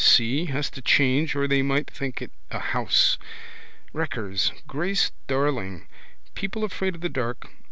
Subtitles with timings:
[0.03, 0.45] See.
[0.45, 3.19] Has to change or they might think it a house.
[3.93, 4.51] Wreckers.
[4.65, 5.85] Grace Darling.
[6.33, 7.51] People afraid of the dark.